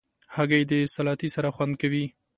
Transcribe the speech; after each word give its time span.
هګۍ 0.35 0.63
د 0.71 0.73
سلاتې 0.95 1.27
سره 1.35 1.49
خوند 1.55 1.73
کوي. 1.81 2.05